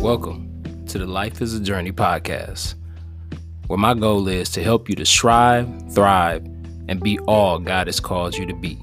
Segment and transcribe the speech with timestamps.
[0.00, 2.74] Welcome to the Life is a Journey podcast,
[3.66, 6.42] where my goal is to help you to strive, thrive,
[6.88, 8.78] and be all God has called you to be.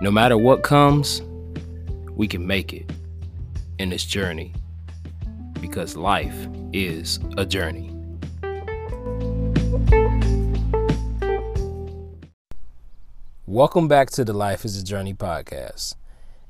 [0.00, 1.20] No matter what comes,
[2.12, 2.90] we can make it
[3.78, 4.54] in this journey
[5.60, 7.90] because life is a journey.
[13.44, 15.96] Welcome back to the Life is a Journey podcast.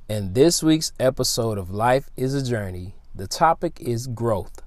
[0.09, 4.63] In this week's episode of Life is a Journey, the topic is growth.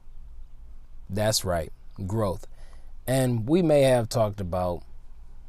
[1.09, 1.71] That's right,
[2.05, 2.47] growth.
[3.05, 4.83] And we may have talked about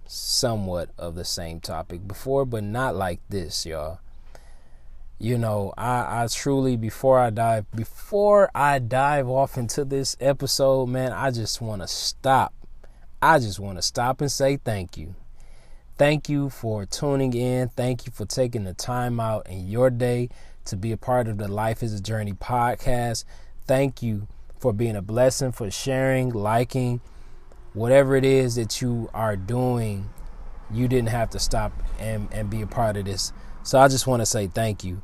[0.06, 4.00] somewhat of the same topic before, but not like this, y'all.
[5.18, 10.86] You know, I, I truly before I dive before I dive off into this episode,
[10.86, 12.54] man, I just want to stop.
[13.20, 15.16] I just want to stop and say thank you.
[15.96, 17.68] Thank you for tuning in.
[17.70, 20.28] Thank you for taking the time out in your day
[20.68, 23.24] to be a part of the Life is a Journey podcast.
[23.66, 27.00] Thank you for being a blessing, for sharing, liking,
[27.72, 30.11] whatever it is that you are doing.
[30.70, 33.33] You didn't have to stop and, and be a part of this.
[33.62, 35.02] So I just want to say thank you.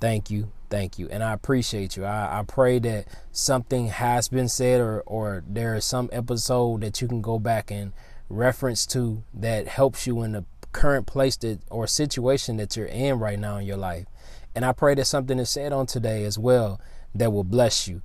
[0.00, 0.52] Thank you.
[0.68, 1.08] Thank you.
[1.08, 2.04] And I appreciate you.
[2.04, 7.00] I, I pray that something has been said or, or there is some episode that
[7.02, 7.92] you can go back and
[8.28, 13.18] reference to that helps you in the current place that or situation that you're in
[13.18, 14.06] right now in your life.
[14.54, 16.80] And I pray that something is said on today as well
[17.14, 18.02] that will bless you.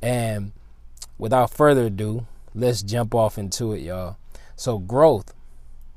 [0.00, 0.52] And
[1.18, 4.16] without further ado, let's jump off into it, y'all.
[4.56, 5.34] So growth.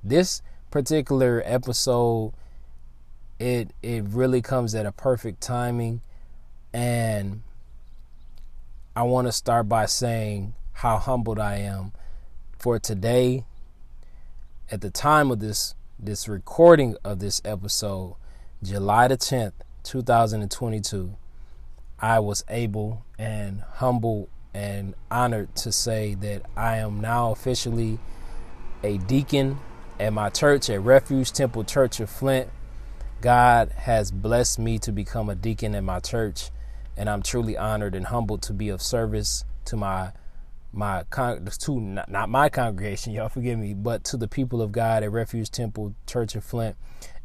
[0.03, 2.33] This particular episode
[3.39, 6.01] it it really comes at a perfect timing
[6.73, 7.41] and
[8.95, 11.91] I want to start by saying how humbled I am
[12.57, 13.43] for today
[14.71, 18.15] at the time of this this recording of this episode,
[18.61, 19.53] July the 10th,
[19.85, 21.15] 2022,
[21.99, 27.99] I was able and humble and honored to say that I am now officially
[28.83, 29.59] a deacon
[29.99, 32.49] at my church at Refuge Temple Church of Flint.
[33.21, 36.49] God has blessed me to become a deacon at my church,
[36.97, 40.11] and I'm truly honored and humbled to be of service to my
[40.75, 44.71] my con- to not, not my congregation, y'all forgive me, but to the people of
[44.71, 46.75] God at Refuge Temple Church of Flint,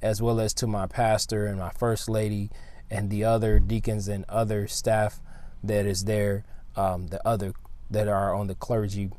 [0.00, 2.50] as well as to my pastor and my first lady
[2.90, 5.20] and the other deacons and other staff
[5.62, 6.44] that is there,
[6.76, 7.52] um, the other
[7.90, 9.10] that are on the clergy.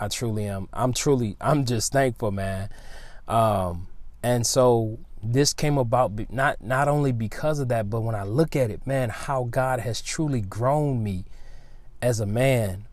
[0.00, 0.68] I truly am.
[0.72, 1.36] I'm truly.
[1.40, 2.70] I'm just thankful, man.
[3.26, 3.88] Um,
[4.22, 8.54] and so this came about not not only because of that, but when I look
[8.56, 11.24] at it, man, how God has truly grown me
[12.00, 12.86] as a man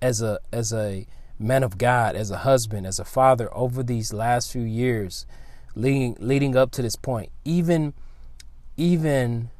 [0.00, 1.06] as a as a
[1.38, 5.26] man of God, as a husband, as a father over these last few years,
[5.74, 7.94] leading leading up to this point, even
[8.76, 9.50] even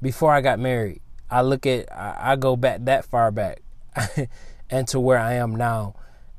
[0.00, 1.00] before I got married,
[1.30, 3.62] I look at I, I go back that far back
[4.70, 5.94] and to where I am now.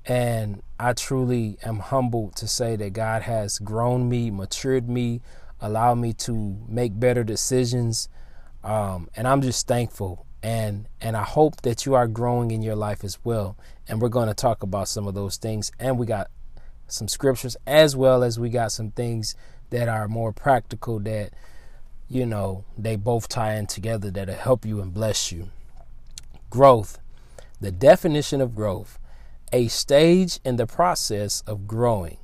[0.07, 5.21] And I truly am humbled to say that God has grown me, matured me,
[5.59, 8.07] allowed me to make better decisions.
[8.63, 12.75] Um, and I'm just thankful and and I hope that you are growing in your
[12.75, 13.57] life as well.
[13.87, 16.29] And we're going to talk about some of those things and we got
[16.87, 19.35] some scriptures as well as we got some things
[19.71, 21.33] that are more practical that
[22.07, 25.49] you know, they both tie in together that'll help you and bless you.
[26.51, 26.99] Growth.
[27.59, 28.99] The definition of growth,
[29.51, 32.17] a stage in the process of growing.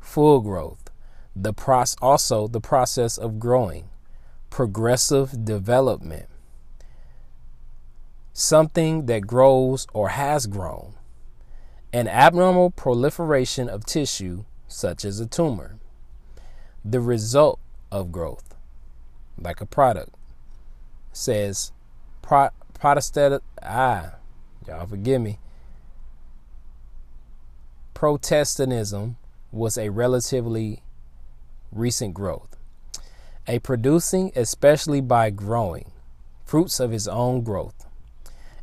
[0.00, 0.88] Full growth.
[1.36, 3.90] The process also the process of growing.
[4.48, 6.30] Progressive development
[8.32, 10.94] something that grows or has grown,
[11.92, 15.76] an abnormal proliferation of tissue, such as a tumor,
[16.84, 17.60] the result
[17.90, 18.54] of growth,
[19.38, 20.14] like a product,
[21.12, 21.72] says
[22.22, 22.48] pro-
[23.62, 24.14] ah,
[24.66, 25.38] y'all forgive me.
[27.94, 29.16] Protestantism
[29.52, 30.82] was a relatively
[31.70, 32.56] recent growth,
[33.46, 35.92] a producing, especially by growing,
[36.44, 37.81] fruits of his own growth.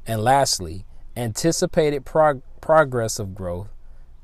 [0.10, 3.68] And lastly, anticipated prog- progress of growth,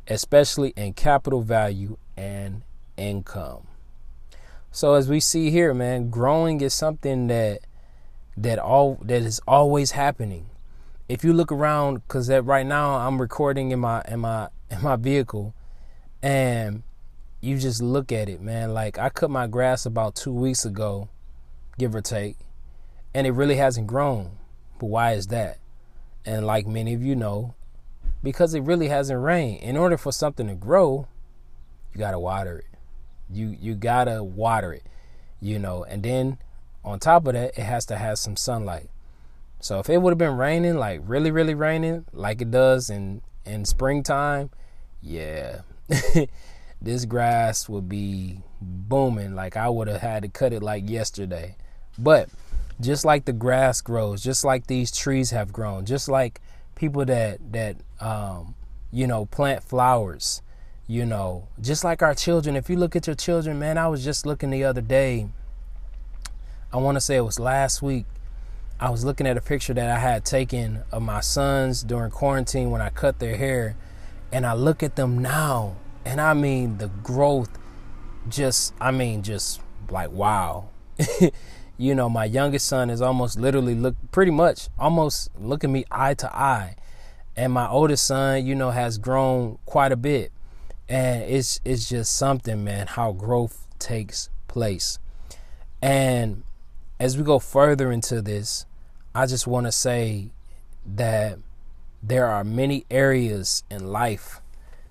[0.07, 2.63] especially in capital value and
[2.97, 3.67] income.
[4.71, 7.59] So as we see here, man, growing is something that
[8.35, 10.49] that all that is always happening.
[11.07, 14.95] If you look around, because right now I'm recording in my in my in my
[14.95, 15.53] vehicle,
[16.23, 16.81] and
[17.41, 18.73] you just look at it, man.
[18.73, 21.09] Like I cut my grass about two weeks ago,
[21.77, 22.37] give or take,
[23.13, 24.31] and it really hasn't grown.
[24.79, 25.59] But why is that?
[26.25, 27.53] And like many of you know,
[28.23, 31.07] because it really hasn't rained, in order for something to grow,
[31.93, 32.79] you gotta water it.
[33.29, 34.83] You you gotta water it,
[35.39, 36.37] you know, and then
[36.83, 38.89] on top of that, it has to have some sunlight.
[39.59, 43.21] So if it would have been raining, like really, really raining, like it does in
[43.45, 44.51] in springtime,
[45.01, 45.61] yeah,
[46.81, 49.33] this grass would be booming.
[49.33, 51.55] Like I would have had to cut it like yesterday.
[51.97, 52.29] But
[52.81, 56.41] just like the grass grows, just like these trees have grown, just like
[56.75, 58.55] people that that um,
[58.91, 60.41] you know plant flowers,
[60.87, 62.55] you know, just like our children.
[62.55, 65.29] If you look at your children, man, I was just looking the other day.
[66.73, 68.05] I want to say it was last week.
[68.77, 72.71] I was looking at a picture that I had taken of my sons during quarantine
[72.71, 73.77] when I cut their hair,
[74.33, 77.57] and I look at them now, and I mean the growth.
[78.27, 80.69] Just, I mean, just like wow.
[81.77, 86.13] you know, my youngest son is almost literally look pretty much almost looking me eye
[86.15, 86.75] to eye.
[87.35, 90.31] And my oldest son, you know, has grown quite a bit.
[90.87, 94.99] And it's it's just something, man, how growth takes place.
[95.81, 96.43] And
[96.99, 98.65] as we go further into this,
[99.13, 100.31] I just want to say
[100.85, 101.39] that
[102.01, 104.39] there are many areas in life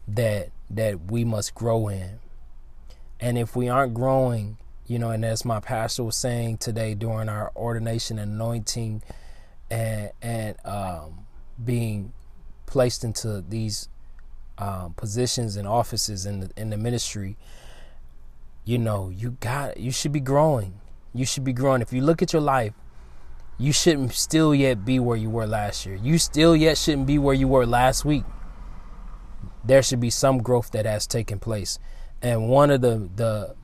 [0.07, 2.19] that that we must grow in.
[3.21, 7.29] And if we aren't growing you know, and as my pastor was saying today during
[7.29, 9.03] our ordination and anointing
[9.71, 11.27] and and um,
[11.63, 12.13] being
[12.67, 13.89] placed into these
[14.59, 17.37] um, positions and offices in the in the ministry,
[18.65, 20.81] you know, you got you should be growing.
[21.15, 21.81] You should be growing.
[21.81, 22.75] If you look at your life,
[23.57, 25.95] you shouldn't still yet be where you were last year.
[25.95, 28.25] You still yet shouldn't be where you were last week.
[29.65, 31.79] There should be some growth that has taken place.
[32.21, 33.55] And one of the the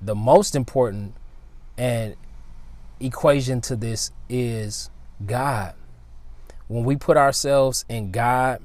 [0.00, 1.14] the most important
[1.76, 2.16] and
[2.98, 4.90] equation to this is
[5.24, 5.74] God.
[6.68, 8.62] When we put ourselves in God,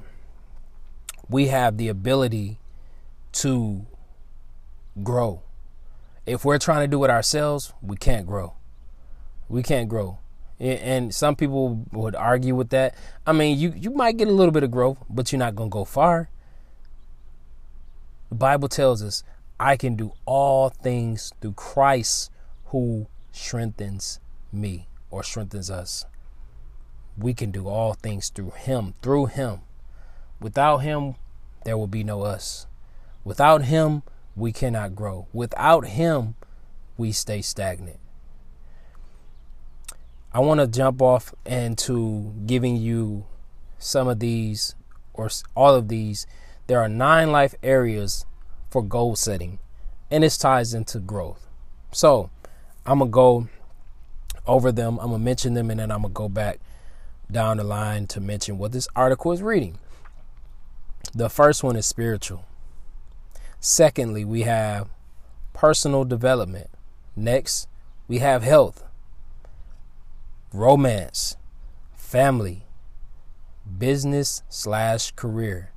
[1.30, 2.60] we have the ability
[3.34, 3.86] to
[5.04, 5.42] grow.
[6.26, 8.54] If we're trying to do it ourselves, we can't grow.
[9.50, 10.20] We can't grow.
[10.60, 12.96] And some people would argue with that.
[13.28, 15.70] I mean, you, you might get a little bit of growth, but you're not going
[15.70, 16.30] to go far.
[18.30, 19.24] The Bible tells us
[19.60, 22.32] I can do all things through Christ
[22.68, 24.20] who strengthens
[24.52, 26.06] me or strengthens us.
[27.18, 29.62] We can do all things through Him, through Him.
[30.42, 31.16] Without Him,
[31.64, 32.68] there will be no us.
[33.24, 34.04] Without Him,
[34.36, 35.28] we cannot grow.
[35.32, 36.36] Without Him,
[36.98, 38.00] we stay stagnant.
[40.34, 43.26] I want to jump off into giving you
[43.80, 44.76] some of these
[45.14, 46.28] or all of these.
[46.68, 48.26] There are nine life areas
[48.76, 49.58] for goal setting,
[50.12, 51.48] and this ties into growth.
[51.94, 52.30] So
[52.86, 53.48] I'm gonna go
[54.46, 55.00] over them.
[55.00, 56.60] I'm gonna mention them, and then I'm gonna go back
[57.32, 59.78] down the line to mention what this article is reading.
[61.14, 62.44] The first one is spiritual.
[63.62, 64.90] Secondly, we have
[65.54, 66.70] personal development.
[67.16, 67.70] Next,
[68.10, 68.84] we have health,
[70.52, 71.38] romance,
[71.94, 72.66] family,
[73.78, 75.72] business slash career,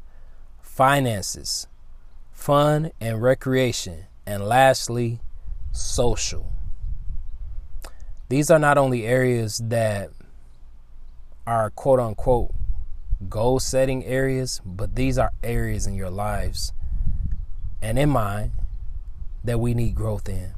[0.60, 1.68] finances,
[2.38, 5.20] fun and recreation, and lastly,
[5.73, 6.52] social.
[8.29, 10.11] These are not only areas that
[11.46, 12.55] are quote unquote
[13.29, 16.73] goal setting areas, but these are areas in your lives
[17.82, 18.52] and in mine
[19.43, 20.52] that we need growth in.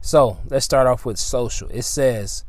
[0.00, 1.68] So let's start off with social.
[1.68, 2.44] It says,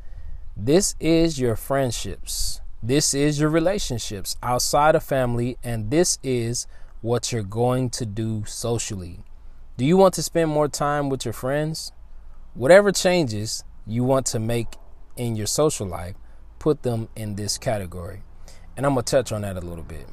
[0.58, 6.66] This is your friendships, this is your relationships outside of family, and this is
[7.01, 9.20] what you're going to do socially.
[9.77, 11.94] Do you want to spend more time with your friends?
[12.53, 14.75] Whatever changes you want to make
[15.15, 16.15] in your social life,
[16.60, 18.24] put them in this category.
[18.75, 20.08] And I'm going to touch on that a little bit.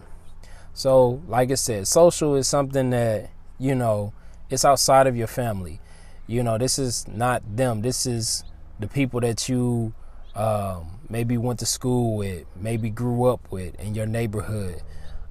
[0.75, 4.13] So, like I said, social is something that, you know,
[4.51, 5.81] it's outside of your family.
[6.27, 7.83] You know, this is not them.
[7.83, 8.45] This is
[8.79, 9.95] the people that you
[10.35, 14.83] um, maybe went to school with, maybe grew up with in your neighborhood.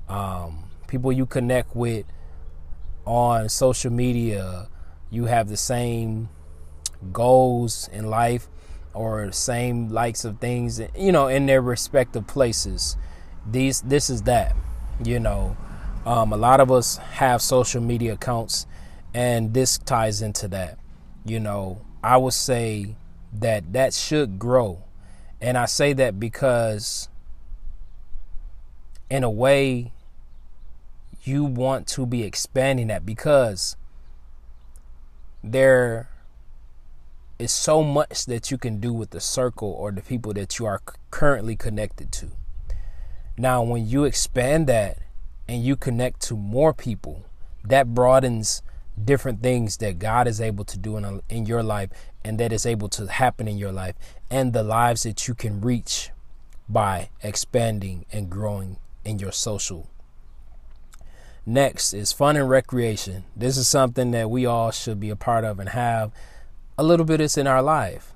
[0.10, 2.06] Um, people you connect with
[3.06, 4.68] on social media,
[5.10, 6.30] you have the same
[7.12, 8.48] goals in life
[8.94, 12.98] or same likes of things, you know, in their respective places.
[13.50, 14.56] These, this is that,
[15.04, 15.58] you know.
[16.06, 18.68] Um, a lot of us have social media accounts,
[19.14, 20.78] and this ties into that.
[21.26, 22.96] You know, I would say
[23.34, 24.84] that that should grow,
[25.42, 27.10] and I say that because,
[29.10, 29.94] in a way,
[31.28, 33.76] you want to be expanding that because
[35.44, 36.10] there
[37.38, 40.66] is so much that you can do with the circle or the people that you
[40.66, 42.28] are currently connected to.
[43.38, 45.00] Now, when you expand that
[45.48, 47.26] and you connect to more people,
[47.64, 48.62] that broadens
[49.04, 51.90] different things that God is able to do in, a, in your life
[52.24, 53.96] and that is able to happen in your life
[54.30, 56.12] and the lives that you can reach
[56.70, 59.90] by expanding and growing in your social.
[61.48, 63.24] Next is fun and recreation.
[63.36, 66.12] This is something that we all should be a part of and have
[66.76, 68.14] a little bit of in our life.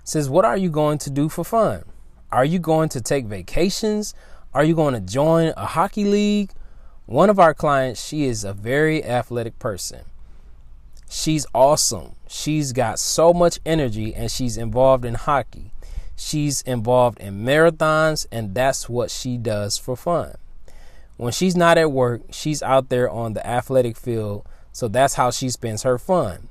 [0.00, 1.84] It says, what are you going to do for fun?
[2.32, 4.14] Are you going to take vacations?
[4.52, 6.50] Are you going to join a hockey league?
[7.04, 10.00] One of our clients, she is a very athletic person.
[11.08, 12.16] She's awesome.
[12.26, 15.70] She's got so much energy and she's involved in hockey.
[16.16, 20.34] She's involved in marathons and that's what she does for fun.
[21.16, 24.46] When she's not at work, she's out there on the athletic field.
[24.72, 26.48] So that's how she spends her fun.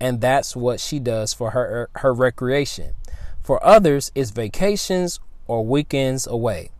[0.00, 2.94] And that's what she does for her her recreation.
[3.42, 6.70] For others, it's vacations or weekends away.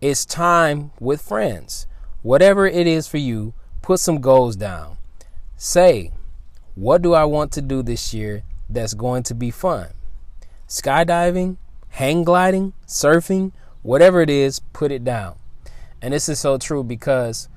[0.00, 1.86] It's time with friends.
[2.22, 4.96] Whatever it is for you, put some goals down.
[5.56, 6.12] Say,
[6.74, 9.88] what do I want to do this year that's going to be fun?
[10.68, 11.58] Skydiving,
[11.90, 15.36] hang gliding, surfing, whatever it is, put it down.
[16.02, 17.48] And this is so true because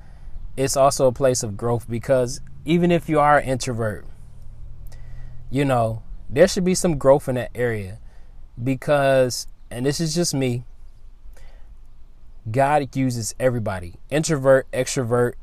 [0.56, 4.06] it's also a place of growth because even if you are an introvert,
[5.50, 7.98] you know, there should be some growth in that area
[8.62, 10.64] because, and this is just me,
[12.48, 15.34] God uses everybody introvert, extrovert,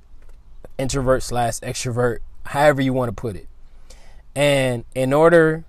[0.77, 3.47] introvert slash extrovert, however you want to put it.
[4.35, 5.65] And in order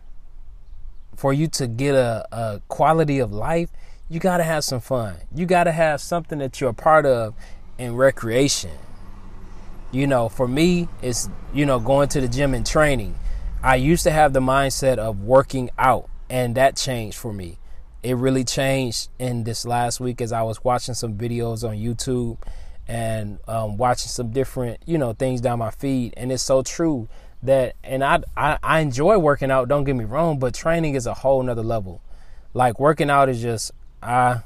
[1.17, 3.71] for you to get a, a quality of life,
[4.09, 5.17] you got to have some fun.
[5.35, 7.35] You got to have something that you're a part of
[7.79, 8.73] in recreation.
[9.93, 13.17] You know, for me, it's, you know, going to the gym and training.
[13.63, 17.59] I used to have the mindset of working out, and that changed for me
[18.05, 22.37] it really changed in this last week as I was watching some videos on YouTube
[22.87, 26.13] and um, watching some different, you know, things down my feed.
[26.19, 27.09] And it's so true
[27.43, 29.69] that, and I, I, I enjoy working out.
[29.69, 32.03] Don't get me wrong, but training is a whole nother level.
[32.53, 33.73] Like working out is just,
[34.05, 34.43] I,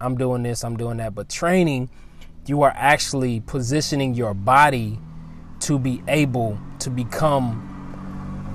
[0.00, 1.14] I'm doing this, I'm doing that.
[1.14, 1.90] But training,
[2.46, 4.98] you are actually positioning your body
[5.60, 7.66] to be able to become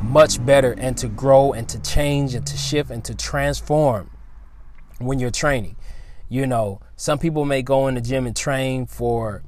[0.02, 4.10] much better and to grow and to change and to shift and to transform
[5.00, 5.76] when you're training.
[6.30, 9.44] You know, some people may go in the gym and train for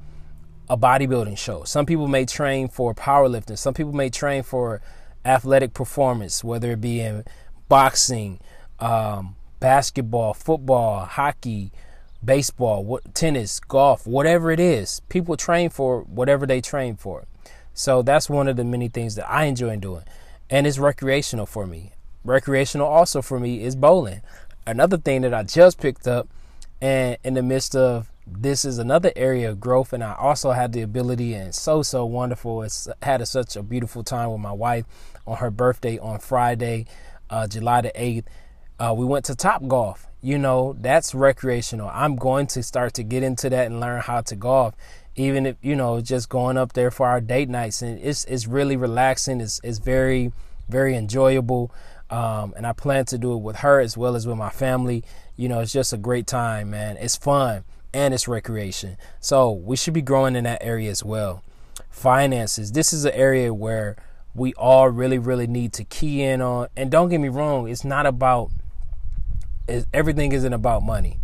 [0.70, 1.64] a bodybuilding show.
[1.64, 3.58] Some people may train for powerlifting.
[3.58, 4.80] Some people may train for
[5.24, 7.24] athletic performance, whether it be in
[7.68, 8.40] boxing,
[8.78, 11.72] um, basketball, football, hockey,
[12.24, 15.00] baseball, what, tennis, golf, whatever it is.
[15.08, 17.26] People train for whatever they train for.
[17.74, 20.04] So that's one of the many things that I enjoy doing.
[20.50, 21.92] And it's recreational for me.
[22.24, 24.22] Recreational also for me is bowling
[24.68, 26.28] another thing that I just picked up,
[26.80, 30.72] and in the midst of this is another area of growth, and I also had
[30.72, 32.62] the ability, and so so wonderful.
[32.62, 34.84] It's had a, such a beautiful time with my wife
[35.26, 36.86] on her birthday on Friday,
[37.30, 38.28] uh, July the eighth.
[38.78, 40.06] Uh, we went to Top Golf.
[40.20, 41.90] You know, that's recreational.
[41.92, 44.74] I'm going to start to get into that and learn how to golf.
[45.14, 48.46] Even if you know, just going up there for our date nights, and it's it's
[48.46, 49.40] really relaxing.
[49.40, 50.32] It's it's very
[50.68, 51.72] very enjoyable.
[52.10, 55.04] Um, and I plan to do it with her as well as with my family.
[55.36, 56.96] You know, it's just a great time, man.
[56.96, 58.96] It's fun and it's recreation.
[59.20, 61.42] So we should be growing in that area as well.
[61.90, 62.72] Finances.
[62.72, 63.96] This is an area where
[64.34, 66.68] we all really, really need to key in on.
[66.76, 68.50] And don't get me wrong, it's not about.
[69.68, 71.18] It's, everything isn't about money.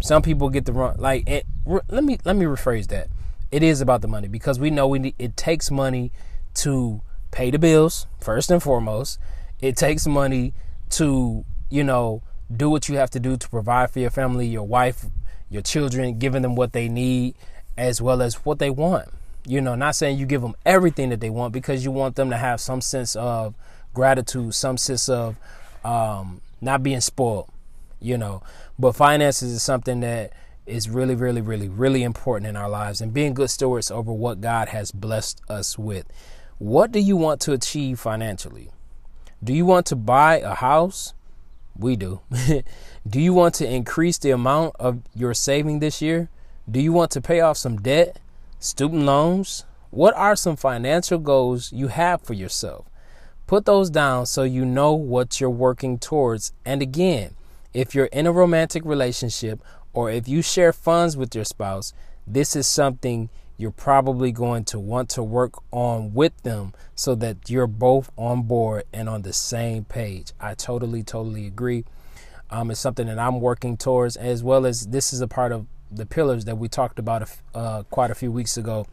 [0.00, 0.96] Some people get the wrong.
[0.98, 3.08] Like, it, let me let me rephrase that.
[3.50, 6.12] It is about the money because we know we need, it takes money
[6.54, 9.18] to pay the bills first and foremost
[9.64, 10.52] it takes money
[10.90, 12.22] to, you know,
[12.54, 15.06] do what you have to do to provide for your family, your wife,
[15.48, 17.34] your children, giving them what they need
[17.76, 19.08] as well as what they want.
[19.46, 22.28] You know, not saying you give them everything that they want because you want them
[22.28, 23.54] to have some sense of
[23.94, 25.36] gratitude, some sense of
[25.82, 27.48] um, not being spoiled,
[28.04, 28.42] you know.
[28.78, 30.32] But finances is something that
[30.66, 34.40] is really, really, really, really important in our lives and being good stewards over what
[34.40, 36.06] God has blessed us with.
[36.58, 38.70] What do you want to achieve financially?
[39.42, 41.12] Do you want to buy a house?
[41.76, 42.20] We do.
[43.08, 46.30] do you want to increase the amount of your saving this year?
[46.70, 48.18] Do you want to pay off some debt,
[48.58, 49.64] student loans?
[49.90, 52.86] What are some financial goals you have for yourself?
[53.46, 56.52] Put those down so you know what you're working towards.
[56.64, 57.34] And again,
[57.74, 59.60] if you're in a romantic relationship
[59.92, 61.92] or if you share funds with your spouse,
[62.26, 67.50] this is something you're probably going to want to work on with them so that
[67.50, 70.32] you're both on board and on the same page.
[70.40, 71.84] I totally, totally agree.
[72.50, 75.66] Um, it's something that I'm working towards, as well as this is a part of
[75.90, 78.86] the pillars that we talked about uh, quite a few weeks ago.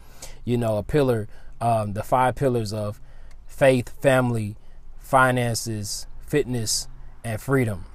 [0.46, 1.28] You know, a pillar,
[1.60, 3.00] um, the five pillars of
[3.48, 4.56] faith, family,
[5.00, 6.88] finances, fitness,
[7.24, 7.86] and freedom.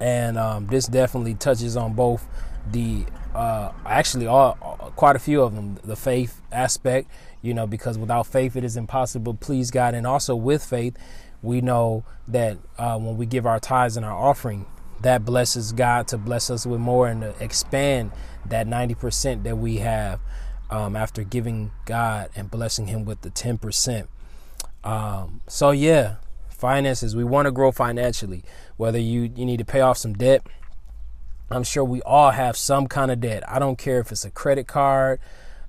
[0.00, 2.26] And um, this definitely touches on both
[2.70, 4.54] the uh, actually all
[4.96, 7.08] quite a few of them the faith aspect
[7.42, 9.94] you know because without faith it is impossible please god.
[9.94, 10.96] And also with faith
[11.42, 14.66] we know that uh, when we give our tithes and our offering
[15.02, 18.10] that blesses god to bless us with more and to expand
[18.46, 20.20] that 90% that we have
[20.70, 24.06] um, after giving god and blessing him with the 10%
[24.82, 26.16] um, so yeah
[26.48, 28.42] finances we want to grow financially
[28.76, 30.46] whether you you need to pay off some debt.
[31.50, 33.48] I'm sure we all have some kind of debt.
[33.48, 35.20] I don't care if it's a credit card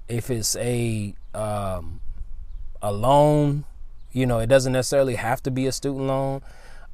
[0.07, 1.99] if it's a um,
[2.81, 3.65] a loan
[4.11, 6.41] you know it doesn't necessarily have to be a student loan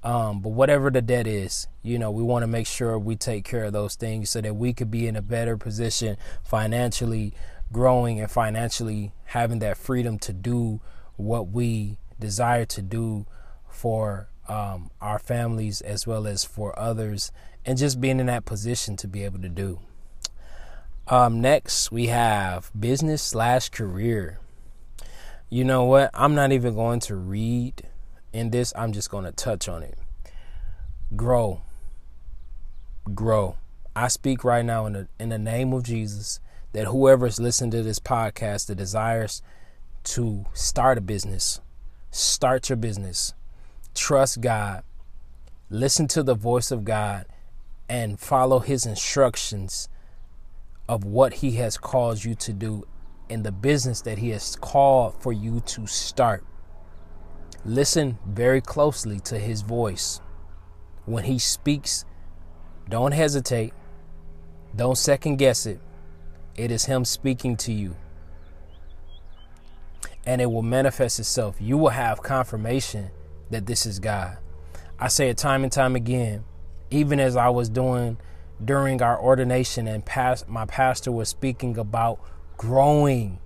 [0.04, 3.46] um, but whatever the debt is you know we want to make sure we take
[3.46, 7.34] care of those things so that we could be in a better position financially
[7.72, 10.82] growing and financially having that freedom to do
[11.16, 13.26] what we desire to do
[13.68, 17.32] for um, our families as well as for others,
[17.66, 19.80] and just being in that position to be able to do.
[21.08, 24.40] Um, next, we have business slash career.
[25.50, 26.10] You know what?
[26.14, 27.84] I'm not even going to read
[28.32, 29.98] in this, I'm just going to touch on it.
[31.16, 31.62] Grow.
[33.14, 33.58] Grow.
[33.96, 36.40] I speak right now in the, in the name of Jesus
[36.72, 39.44] that whoever's listening to this podcast that desires
[40.06, 41.62] to start a business,
[42.10, 43.34] start your business
[43.94, 44.84] trust God,
[45.70, 47.26] listen to the voice of God,
[47.90, 49.90] and follow His instructions
[50.88, 52.88] of what He has called you to do
[53.30, 56.44] in the business that He has called for you to start.
[57.66, 60.20] Listen very closely to His voice.
[61.06, 62.06] When He speaks,
[62.90, 63.74] don't hesitate,
[64.76, 65.80] don't second guess it.
[66.56, 67.96] It is Him speaking to you.
[70.26, 71.58] And it will manifest itself.
[71.60, 73.12] You will have confirmation
[73.54, 74.38] that this is God.
[75.00, 76.44] I say it time and time again,
[76.92, 78.18] even as I was doing
[78.64, 82.20] during our ordination and past my pastor was speaking about
[82.58, 83.40] growing.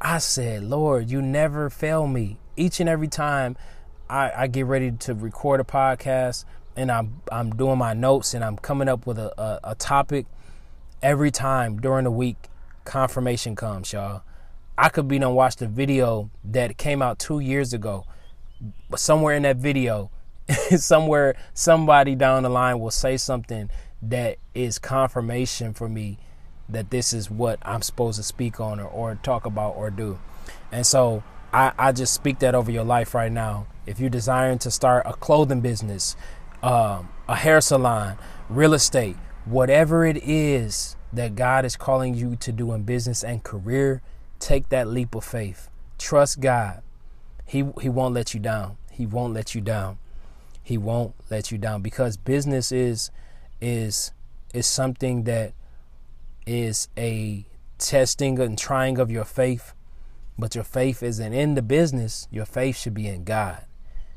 [0.00, 2.38] I said, Lord, you never fail me.
[2.56, 3.56] Each and every time
[4.08, 6.44] I, I get ready to record a podcast
[6.76, 10.26] and I'm I'm doing my notes and I'm coming up with a, a, a topic
[11.02, 12.48] every time during the week,
[12.84, 14.22] confirmation comes, y'all.
[14.76, 18.06] I could be done watch the video that came out two years ago
[18.96, 20.10] somewhere in that video,
[20.76, 23.70] somewhere somebody down the line will say something
[24.02, 26.18] that is confirmation for me
[26.68, 30.18] that this is what I'm supposed to speak on or, or talk about or do.
[30.72, 33.66] And so I, I just speak that over your life right now.
[33.86, 36.16] If you're desiring to start a clothing business,
[36.62, 38.18] um, a hair salon,
[38.48, 43.42] real estate, whatever it is that God is calling you to do in business and
[43.42, 44.00] career,
[44.38, 45.68] take that leap of faith.
[45.98, 46.82] Trust God.
[47.50, 48.76] He he won't let you down.
[48.92, 49.98] He won't let you down.
[50.62, 53.10] He won't let you down because business is
[53.60, 54.12] is
[54.54, 55.52] is something that
[56.46, 57.44] is a
[57.76, 59.74] testing and trying of your faith,
[60.38, 62.28] but your faith isn't in the business.
[62.30, 63.64] Your faith should be in God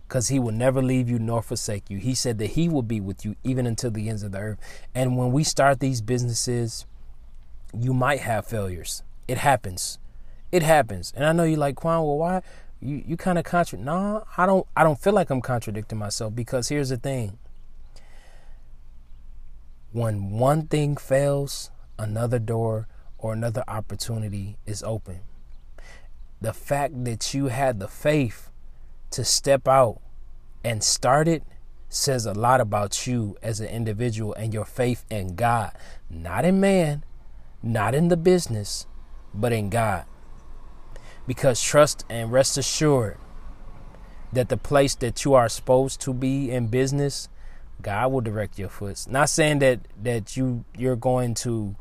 [0.08, 1.98] because he will never leave you nor forsake you.
[1.98, 4.60] He said that he will be with you even until the ends of the earth.
[4.94, 6.86] And when we start these businesses,
[7.76, 9.02] you might have failures.
[9.28, 9.98] It happens.
[10.52, 11.12] It happens.
[11.16, 12.44] And I know you're like, Quan, well, why
[12.84, 16.36] you you kind of contra no i don't i don't feel like i'm contradicting myself
[16.36, 17.38] because here's the thing.
[19.92, 21.70] When one thing fails
[22.00, 25.22] another door or another opportunity is open.
[26.42, 28.50] The fact that you had the faith
[29.12, 30.02] to step out
[30.64, 31.44] and start it
[31.90, 35.72] says a lot about you as an individual and your faith in God,
[36.10, 37.04] not in man,
[37.62, 38.88] not in the business,
[39.34, 40.06] but in God.
[41.26, 43.18] Because trust and rest assured
[44.34, 47.30] that the place that you are supposed to be in business,
[47.82, 49.06] God will direct your foot.
[49.08, 51.76] Not saying that that you you're going to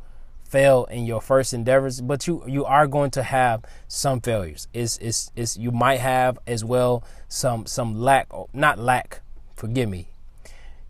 [0.44, 4.68] fail in your first endeavors, but you you are going to have some failures.
[4.72, 9.22] It's it's, it's you might have as well some some lack not lack,
[9.56, 10.08] forgive me.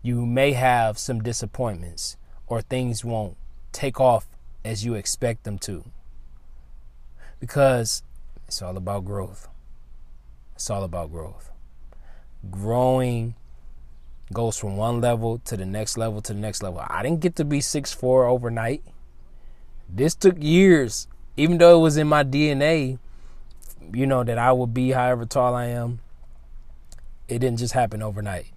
[0.01, 3.37] You may have some disappointments or things won't
[3.71, 4.27] take off
[4.65, 5.85] as you expect them to.
[7.39, 8.03] Because
[8.53, 9.47] it's all about growth.
[10.53, 11.49] It's all about growth.
[12.51, 13.33] Growing
[14.31, 16.85] goes from one level to the next level to the next level.
[16.87, 18.83] I didn't get to be six four overnight.
[19.89, 22.99] This took years, even though it was in my DNA,
[23.91, 25.97] you know, that I would be however tall I am.
[27.27, 28.51] It didn't just happen overnight.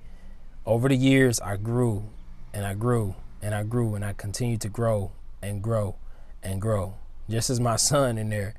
[0.66, 2.10] Over the years, I grew
[2.52, 5.96] and I grew and I grew and I continued to grow and grow
[6.42, 6.96] and grow.
[7.30, 8.52] Just as my son in there,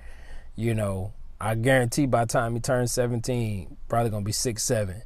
[0.56, 5.04] you know, I guarantee by the time he turns 17, probably gonna be six, seven.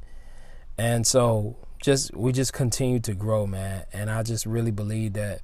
[0.78, 3.86] And so just we just continue to grow, man.
[3.92, 5.42] And I just really believe that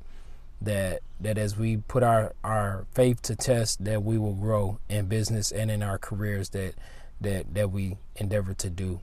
[0.61, 5.07] that that as we put our our faith to test, that we will grow in
[5.07, 6.75] business and in our careers that
[7.19, 9.01] that that we endeavor to do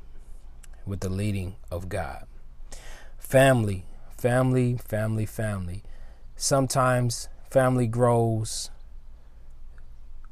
[0.87, 2.27] with the leading of God.
[3.19, 3.85] Family,
[4.17, 5.83] family, family, family.
[6.37, 8.71] Sometimes family grows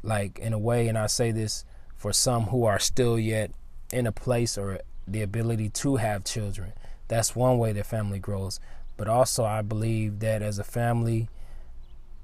[0.03, 1.65] like in a way, and I say this
[1.97, 3.53] for some who are still yet
[3.93, 6.73] in a place or the ability to have children.
[7.09, 8.59] That's one way that family grows.
[8.97, 11.29] But also, I believe that as a family,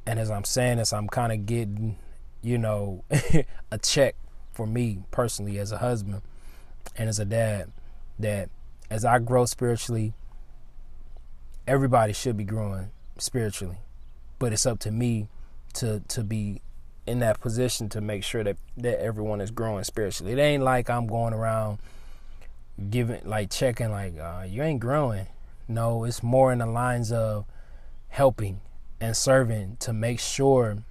[0.07, 1.97] and as I'm saying this, I'm kind of getting,
[2.43, 3.05] you know,
[3.71, 4.15] a check
[4.53, 6.23] for me personally as a husband
[6.97, 7.71] and as a dad
[8.19, 8.51] that
[8.91, 10.15] as I grow spiritually,
[11.67, 13.79] everybody should be growing spiritually.
[14.39, 15.29] But it's up to me
[15.75, 16.63] to to be
[17.09, 20.33] in that position to make sure that that everyone is growing spiritually.
[20.33, 21.79] It ain't like I'm going around
[22.91, 25.27] giving like checking like uh, you ain't growing.
[25.67, 27.45] No, it's more in the lines of
[28.09, 28.61] helping
[29.01, 30.83] and serving to make sure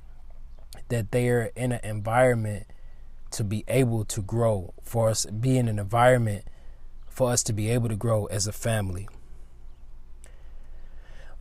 [0.89, 2.67] that they're in an environment
[3.31, 6.45] to be able to grow for us be in an environment
[7.09, 9.09] for us to be able to grow as a family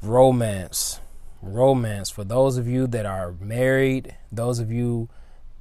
[0.03, 1.01] romance
[1.47, 5.09] romance for those of you that are married those of you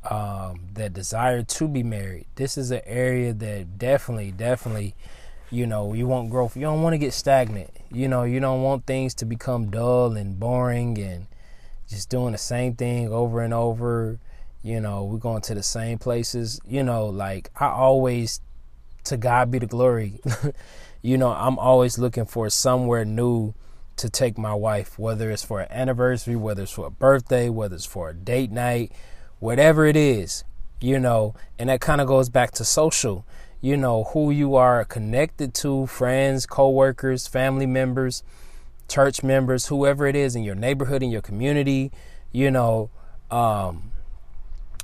[0.09, 2.27] um, that desire to be married.
[2.35, 4.95] This is an area that definitely definitely
[5.49, 6.55] you know you want growth.
[6.55, 7.71] You don't want to get stagnant.
[7.91, 11.27] You know you don't want things to become dull and boring and
[11.87, 14.19] just doing the same thing over and over.
[14.61, 16.59] You know we're going to the same places.
[16.67, 18.41] You know like i always
[19.05, 20.19] to god be the glory
[21.03, 23.53] you know i'm always looking for somewhere new
[23.97, 27.75] to take my wife whether it's for an anniversary whether it's for a birthday whether
[27.75, 28.91] it's for a date night
[29.39, 30.43] whatever it is
[30.81, 31.33] you know?
[31.57, 33.25] And that kind of goes back to social
[33.61, 38.21] you know who you are connected to friends co-workers family members
[38.87, 41.91] church members whoever it is in your neighborhood in your community
[42.31, 42.91] you know
[43.31, 43.91] um,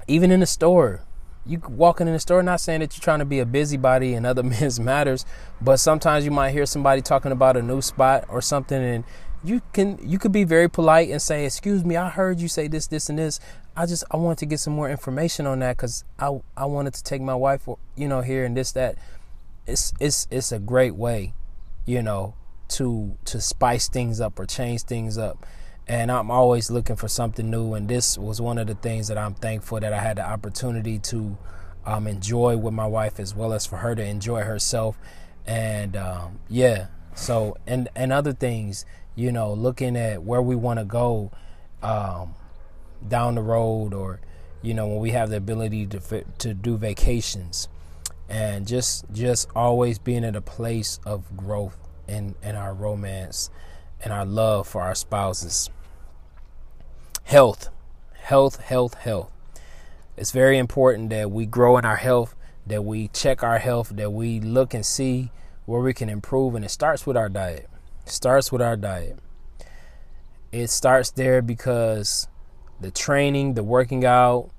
[0.07, 1.01] even in the store
[1.45, 4.25] you walking in the store not saying that you're trying to be a busybody in
[4.25, 5.25] other men's matters
[5.61, 9.03] but sometimes you might hear somebody talking about a new spot or something and
[9.43, 12.67] you can you could be very polite and say excuse me i heard you say
[12.67, 13.39] this this and this.
[13.75, 16.93] I just i wanted to get some more information on that because i i wanted
[16.93, 18.97] to take my wife you know here and this that.
[19.67, 21.33] It's it's it's a great way
[21.85, 22.35] you know
[22.69, 25.45] to to spice things up or change things up
[25.87, 27.73] and I'm always looking for something new.
[27.73, 30.99] And this was one of the things that I'm thankful that I had the opportunity
[30.99, 31.37] to
[31.85, 34.97] um, enjoy with my wife, as well as for her to enjoy herself.
[35.45, 40.79] And um, yeah, so and and other things, you know, looking at where we want
[40.79, 41.31] to go
[41.81, 42.35] um,
[43.07, 44.19] down the road, or
[44.61, 47.67] you know, when we have the ability to to do vacations,
[48.29, 53.49] and just just always being at a place of growth in in our romance
[54.03, 55.69] and our love for our spouses.
[57.23, 57.69] Health,
[58.13, 59.31] health, health, health.
[60.17, 62.35] It's very important that we grow in our health,
[62.67, 65.31] that we check our health, that we look and see
[65.65, 66.55] where we can improve.
[66.55, 67.69] And it starts with our diet.
[68.05, 69.19] It starts with our diet.
[70.51, 72.27] It starts there because
[72.79, 74.51] the training, the working out,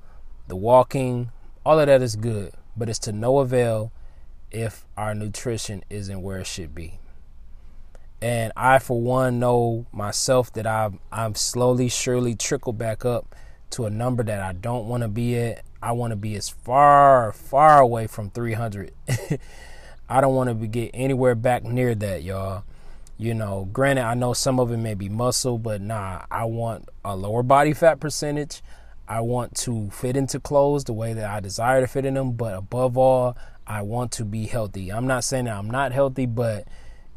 [0.48, 1.30] the walking,
[1.64, 3.92] all of that is good, but it's to no avail
[4.50, 6.98] if our nutrition isn't where it should be.
[8.22, 13.34] And I, for one, know myself that I've, I've slowly, surely trickled back up
[13.70, 15.64] to a number that I don't want to be at.
[15.82, 18.92] I want to be as far, far away from 300.
[20.08, 22.62] I don't want to get anywhere back near that, y'all.
[23.18, 26.88] You know, granted, I know some of it may be muscle, but nah, I want
[27.04, 28.62] a lower body fat percentage.
[29.08, 32.32] I want to fit into clothes the way that I desire to fit in them,
[32.32, 34.92] but above all, I want to be healthy.
[34.92, 36.68] I'm not saying that I'm not healthy, but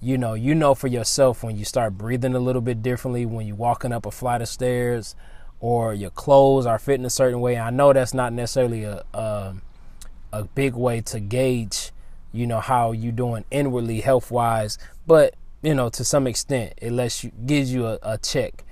[0.06, 3.48] you know, you know for yourself when you start breathing a little bit differently, when
[3.48, 5.16] you're walking up a flight of stairs,
[5.60, 7.58] or your clothes are fitting a certain way.
[7.58, 9.56] I know that's not necessarily a a,
[10.32, 11.92] a big way to gauge,
[12.32, 16.92] you know, how you doing inwardly health wise, but you know, to some extent, it
[16.92, 18.64] lets you gives you a, a check,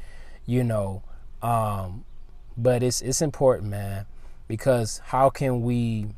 [0.46, 1.02] you know.
[1.42, 2.06] Um,
[2.56, 4.06] but it's it's important, man,
[4.48, 6.10] because how can we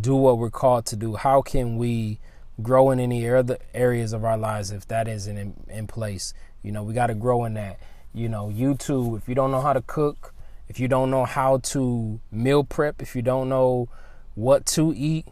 [0.00, 1.14] do what we're called to do?
[1.14, 2.18] How can we
[2.60, 6.34] grow in any other areas of our lives if that isn't in, in place.
[6.62, 7.78] You know, we got to grow in that.
[8.12, 10.34] You know, YouTube, if you don't know how to cook,
[10.68, 13.88] if you don't know how to meal prep, if you don't know
[14.34, 15.26] what to eat,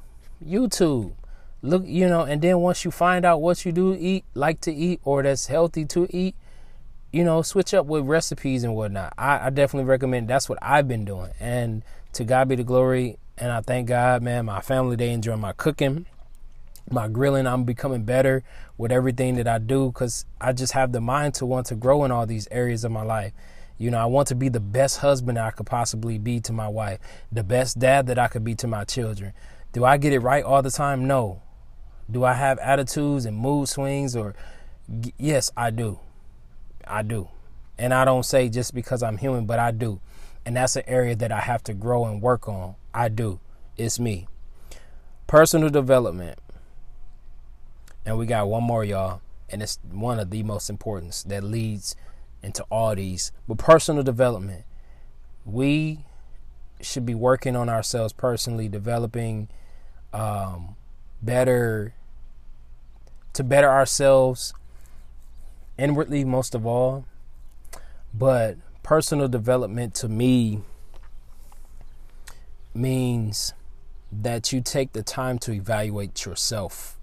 [0.44, 1.12] YouTube.
[1.62, 4.72] Look, you know, and then once you find out what you do eat, like to
[4.72, 6.36] eat, or that's healthy to eat,
[7.12, 9.14] you know, switch up with recipes and whatnot.
[9.18, 11.32] I, I definitely recommend that's what I've been doing.
[11.40, 13.18] And to God be the glory.
[13.38, 16.06] And I thank God, man, my family, they enjoy my cooking
[16.90, 17.46] my grilling.
[17.46, 18.42] I'm becoming better
[18.78, 22.04] with everything that I do because I just have the mind to want to grow
[22.04, 23.32] in all these areas of my life.
[23.78, 26.68] You know, I want to be the best husband I could possibly be to my
[26.68, 26.98] wife,
[27.30, 29.32] the best dad that I could be to my children.
[29.72, 31.06] Do I get it right all the time?
[31.06, 31.42] No.
[32.10, 34.34] Do I have attitudes and mood swings or
[35.18, 35.98] yes, I do.
[36.86, 37.28] I do.
[37.78, 40.00] And I don't say just because I'm human, but I do.
[40.46, 42.76] And that's an area that I have to grow and work on.
[42.94, 43.40] I do.
[43.76, 44.28] It's me.
[45.26, 46.38] Personal development.
[48.06, 49.20] And we got one more, y'all.
[49.50, 51.96] And it's one of the most important that leads
[52.42, 53.32] into all these.
[53.48, 54.64] But personal development.
[55.44, 56.04] We
[56.80, 59.48] should be working on ourselves personally, developing
[60.12, 60.76] um,
[61.20, 61.94] better
[63.32, 64.54] to better ourselves
[65.76, 67.04] inwardly most of all
[68.14, 70.62] but personal development to me
[72.72, 73.52] means
[74.10, 76.95] that you take the time to evaluate yourself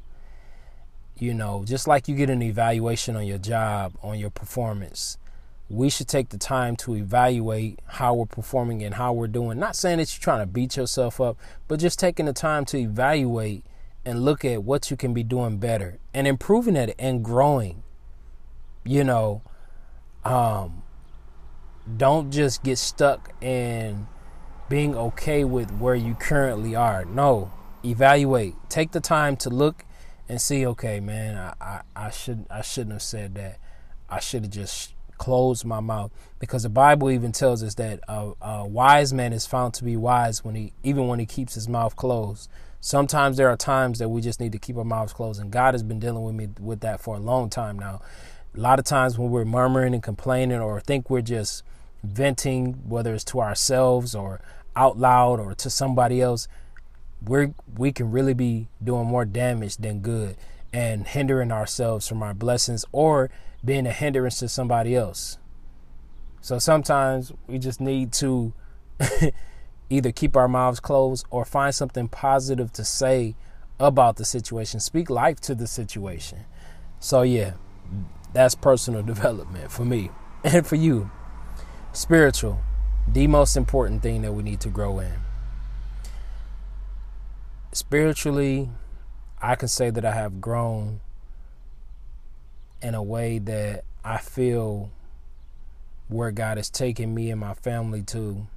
[1.23, 5.17] you know just like you get an evaluation on your job on your performance
[5.69, 9.57] we should take the time to evaluate how we're performing and how we're doing.
[9.57, 12.77] Not saying that you're trying to beat yourself up, but just taking the time to
[12.77, 13.65] evaluate
[14.05, 17.81] and look at what you can be doing better and improving at it and growing.
[18.83, 19.41] You know,
[20.25, 20.83] um,
[21.97, 24.07] don't just get stuck in
[24.69, 27.05] being okay with where you currently are.
[27.05, 27.51] No,
[27.83, 28.55] evaluate.
[28.69, 29.85] Take the time to look
[30.29, 30.65] and see.
[30.65, 33.59] Okay, man, I I, I should I shouldn't have said that.
[34.09, 38.31] I should have just closed my mouth because the bible even tells us that a,
[38.41, 41.69] a, wise man is found to be wise when he even when he keeps his
[41.69, 42.49] mouth closed
[42.81, 45.73] sometimes there are times that we just need to keep our mouths closed and god
[45.73, 48.01] has been dealing with me with that for a long time now
[48.55, 51.63] a lot of times when we're murmuring and complaining or think we're just
[52.03, 54.41] venting whether it's to ourselves or
[54.75, 56.47] out loud or to somebody else
[57.25, 60.35] we're we can really be doing more damage than good
[60.71, 63.29] and hindering ourselves from our blessings or
[63.63, 65.37] being a hindrance to somebody else.
[66.41, 68.53] So sometimes we just need to
[69.89, 73.35] either keep our mouths closed or find something positive to say
[73.79, 74.79] about the situation.
[74.79, 76.39] Speak life to the situation.
[76.99, 77.53] So, yeah,
[78.33, 80.09] that's personal development for me
[80.43, 81.11] and for you.
[81.91, 82.59] Spiritual,
[83.07, 85.22] the most important thing that we need to grow in.
[87.93, 88.71] Spiritually,
[89.39, 91.01] I can say that I have grown
[92.81, 94.89] in a way that I feel
[96.07, 98.47] where God is taking me and my family to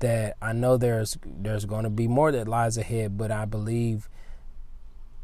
[0.00, 4.08] that I know there's there's going to be more that lies ahead but I believe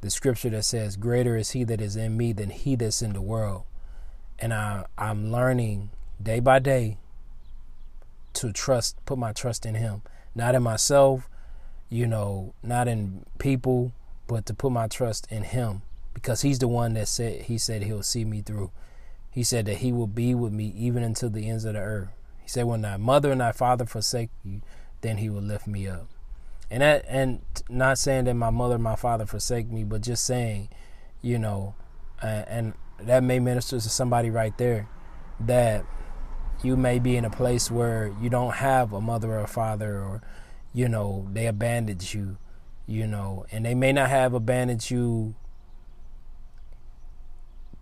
[0.01, 3.15] the scripture that says greater is he that is in me than he that's in
[3.15, 3.65] the world.
[4.39, 5.91] And I I'm learning
[6.23, 6.99] day by day
[8.35, 10.03] to trust put my trust in him
[10.37, 11.29] not in myself
[11.89, 13.93] you know not in people
[14.27, 15.83] but to put my trust in him
[16.15, 18.71] because he's the one that said he said he'll see me through.
[19.31, 22.09] He said that he will be with me even until the ends of the earth.
[22.41, 24.63] He said, "When thy mother and thy father forsake you,
[25.01, 26.07] then he will lift me up."
[26.71, 30.25] And that, and not saying that my mother and my father forsake me, but just
[30.25, 30.69] saying,
[31.21, 31.75] you know,
[32.23, 34.89] and, and that may minister to somebody right there
[35.41, 35.85] that
[36.63, 39.99] you may be in a place where you don't have a mother or a father,
[39.99, 40.23] or
[40.75, 42.37] you know, they abandoned you,
[42.87, 45.35] you know, and they may not have abandoned you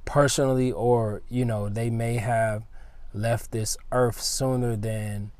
[0.05, 2.65] personally or you know they may have
[3.15, 5.31] left this earth sooner than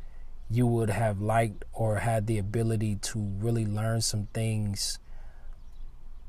[0.49, 4.99] you would have liked or had the ability to really learn some things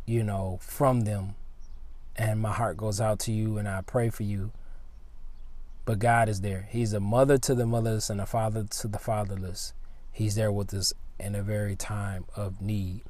[0.06, 1.36] you know from them.
[2.16, 4.52] And my heart goes out to you and I pray for you.
[5.86, 6.68] But God is there.
[6.70, 9.74] He's a mother to the motherless and a father to the fatherless.
[10.12, 13.02] He's there with us in a very time of need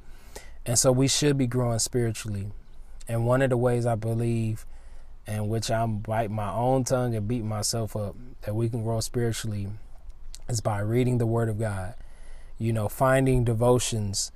[0.64, 2.50] and so we should be growing spiritually
[3.08, 4.64] and one of the ways I believe
[5.26, 9.00] and which I'm biting my own tongue and beating myself up that we can grow
[9.00, 9.68] spiritually
[10.48, 11.94] is by reading the Word of God.
[12.58, 14.30] You know, finding devotions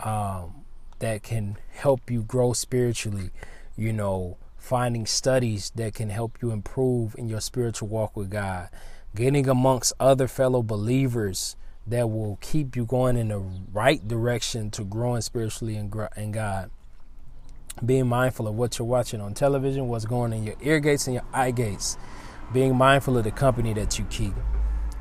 [0.00, 0.64] um,
[0.98, 3.30] that can help you grow spiritually.
[3.76, 8.68] You know, finding studies that can help you improve in your spiritual walk with God.
[9.14, 13.38] Getting amongst other fellow believers that will keep you going in the
[13.72, 16.70] right direction to growing spiritually in, in God
[17.84, 21.14] being mindful of what you're watching on television, what's going in your ear gates and
[21.14, 21.96] your eye gates,
[22.52, 24.34] being mindful of the company that you keep,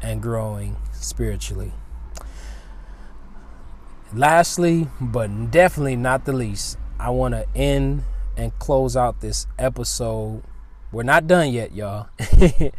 [0.01, 1.73] and growing spiritually.
[4.13, 8.03] Lastly, but definitely not the least, I want to end
[8.35, 10.43] and close out this episode.
[10.91, 12.09] We're not done yet, y'all.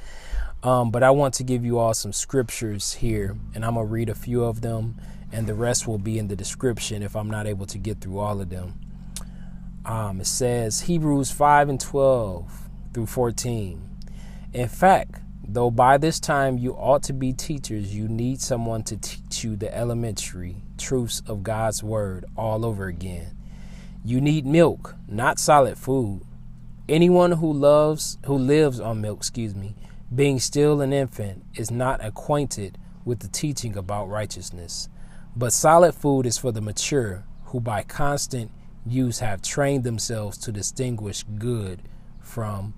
[0.62, 3.92] um, but I want to give you all some scriptures here, and I'm going to
[3.92, 4.96] read a few of them
[5.32, 8.18] and the rest will be in the description if I'm not able to get through
[8.18, 8.78] all of them.
[9.84, 13.82] Um, it says Hebrews 5 and 12 through 14.
[14.52, 18.96] In fact, though by this time you ought to be teachers, you need someone to
[18.98, 23.36] teach you the elementary truths of God's Word all over again.
[24.04, 26.22] You need milk, not solid food.
[26.88, 29.74] Anyone who loves who lives on milk, excuse me,
[30.14, 34.88] being still an infant, is not acquainted with the teaching about righteousness.
[35.34, 38.50] But solid food is for the mature, who by constant
[38.86, 41.82] use have trained themselves to distinguish good
[42.20, 42.74] from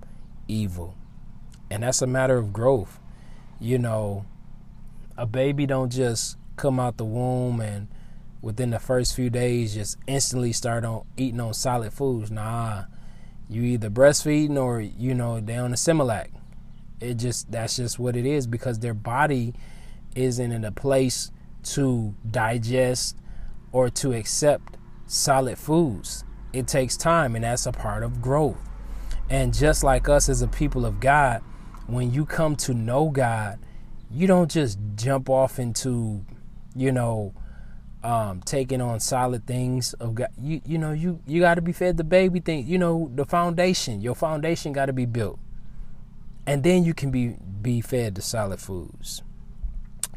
[0.46, 0.94] evil.
[1.70, 3.00] And that's a matter of growth.
[3.60, 4.26] You know,
[5.16, 7.88] a baby don't just come out the womb and
[8.42, 12.30] within the first few days just instantly start on eating on solid foods.
[12.30, 12.84] Nah.
[13.48, 16.28] You either breastfeeding or you know, they on a Similac.
[17.00, 19.54] It just that's just what it is because their body
[20.14, 21.30] isn't in a place
[21.64, 23.16] to digest
[23.72, 24.76] or to accept
[25.06, 26.24] solid foods.
[26.52, 28.56] It takes time, and that's a part of growth.
[29.28, 31.42] And just like us as a people of God,
[31.86, 33.58] when you come to know God,
[34.10, 36.24] you don't just jump off into,
[36.74, 37.34] you know,
[38.04, 40.28] um, taking on solid things of God.
[40.38, 42.66] You you know you you got to be fed the baby thing.
[42.66, 44.02] You know the foundation.
[44.02, 45.38] Your foundation got to be built,
[46.46, 49.22] and then you can be be fed the solid foods.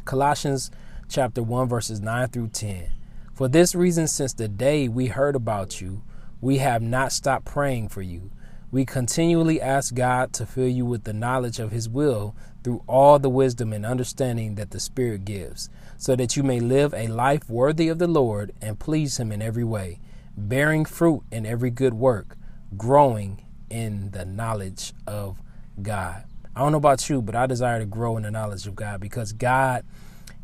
[0.04, 0.70] Colossians
[1.08, 2.92] chapter 1, verses 9 through 10.
[3.32, 6.02] For this reason, since the day we heard about you,
[6.40, 8.30] we have not stopped praying for you.
[8.70, 13.18] We continually ask God to fill you with the knowledge of His will through all
[13.18, 17.48] the wisdom and understanding that the Spirit gives, so that you may live a life
[17.48, 20.00] worthy of the Lord and please Him in every way,
[20.36, 22.36] bearing fruit in every good work,
[22.76, 25.40] growing in the knowledge of
[25.82, 26.24] God.
[26.54, 29.00] I don't know about you, but I desire to grow in the knowledge of God
[29.00, 29.84] because God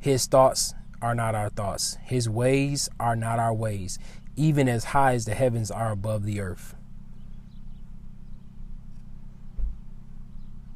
[0.04, 3.98] his thoughts are not our thoughts, His ways are not our ways,
[4.36, 6.74] even as high as the heavens are above the earth.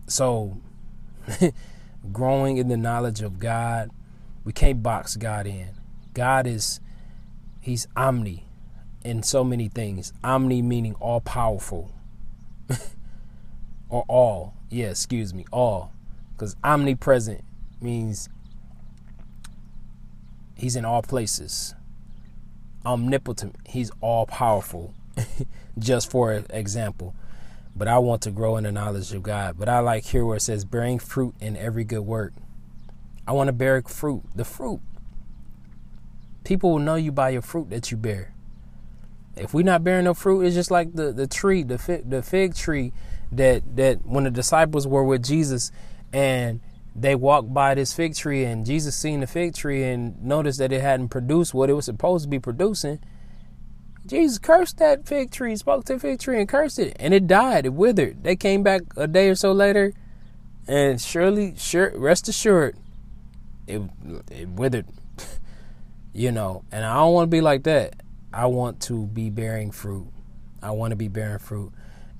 [0.06, 0.62] So,
[2.12, 3.90] growing in the knowledge of God,
[4.44, 5.72] we can't box God in.
[6.14, 6.80] God is,
[7.60, 8.46] He's omni
[9.04, 10.14] in so many things.
[10.24, 11.92] Omni meaning all powerful.
[13.88, 14.54] Or all.
[14.70, 15.92] Yeah, excuse me, all.
[16.32, 17.42] Because omnipresent
[17.80, 18.28] means
[20.58, 21.74] He's in all places.
[22.84, 23.54] Omnipotent.
[23.64, 24.92] He's all powerful.
[25.78, 27.14] Just for example.
[27.76, 29.56] But I want to grow in the knowledge of God.
[29.56, 32.32] But I like here where it says bearing fruit in every good work.
[33.26, 34.24] I want to bear fruit.
[34.34, 34.80] The fruit.
[36.42, 38.34] People will know you by your fruit that you bear.
[39.36, 42.22] If we're not bearing no fruit, it's just like the, the tree, the fig, the
[42.22, 42.92] fig tree
[43.32, 45.70] that that when the disciples were with Jesus
[46.12, 46.60] and
[46.94, 50.72] they walked by this fig tree and Jesus seen the fig tree and noticed that
[50.72, 52.98] it hadn't produced what it was supposed to be producing.
[54.06, 57.26] Jesus cursed that fig tree, spoke to the fig tree and cursed it, and it
[57.26, 57.66] died.
[57.66, 58.24] It withered.
[58.24, 59.92] They came back a day or so later,
[60.66, 62.76] and surely, sure, rest assured,
[63.66, 63.82] it
[64.30, 64.86] it withered.
[66.14, 67.96] you know, and I don't want to be like that.
[68.32, 70.08] I want to be bearing fruit.
[70.62, 71.72] I want to be bearing fruit,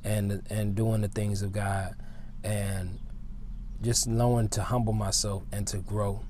[0.09, 1.95] and and doing the things of God,
[2.43, 2.99] and
[3.83, 6.23] just knowing to humble myself and to grow.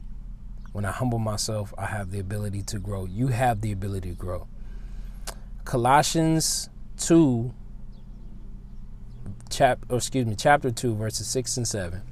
[0.73, 3.07] When I humble myself, I have the ability to grow.
[3.07, 4.49] You have the ability to grow.
[5.65, 7.55] Colossians 2
[9.49, 12.03] chap excuse me, chapter 2 verses 6 and 7.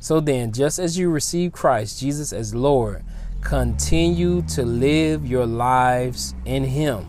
[0.00, 3.04] So then, just as you receive Christ Jesus as Lord,
[3.40, 7.08] continue to live your lives in him,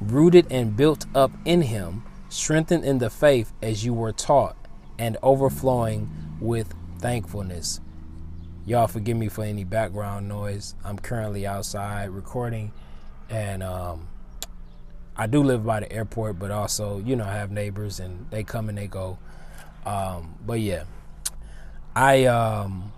[0.00, 4.56] rooted and built up in him, strengthened in the faith as you were taught,
[4.98, 7.80] and overflowing with thankfulness.
[8.64, 10.74] Y'all forgive me for any background noise.
[10.84, 12.72] I'm currently outside recording,
[13.28, 14.08] and um,
[15.14, 18.44] I do live by the airport, but also, you know, I have neighbors and they
[18.44, 19.18] come and they go.
[19.84, 20.84] Um, but yeah,
[21.94, 22.92] I, um,